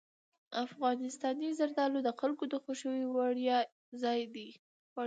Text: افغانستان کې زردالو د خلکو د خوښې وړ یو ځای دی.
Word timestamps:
افغانستان 0.65 1.35
کې 1.41 1.57
زردالو 1.59 1.99
د 2.03 2.09
خلکو 2.19 2.43
د 2.51 2.55
خوښې 2.63 2.95
وړ 3.13 3.33
یو 3.49 3.61
ځای 4.01 4.19
دی. 4.35 4.49